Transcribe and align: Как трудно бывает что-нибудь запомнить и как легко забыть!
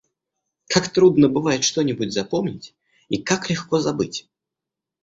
Как 0.65 0.89
трудно 0.91 1.29
бывает 1.29 1.63
что-нибудь 1.63 2.11
запомнить 2.11 2.73
и 3.07 3.21
как 3.21 3.51
легко 3.51 3.77
забыть! 3.81 4.27